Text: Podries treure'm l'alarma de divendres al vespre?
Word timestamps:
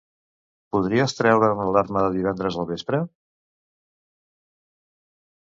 Podries 0.75 1.13
treure'm 1.17 1.61
l'alarma 1.63 2.01
de 2.05 2.09
divendres 2.15 2.57
al 2.57 2.67
vespre? 2.71 3.03